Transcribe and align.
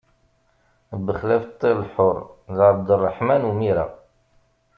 Bexlaf 1.05 1.43
ṭṭir 1.51 1.75
lḥur, 1.83 2.17
d 2.55 2.57
Ɛebderreḥman 2.69 3.47
Umira. 3.49 3.85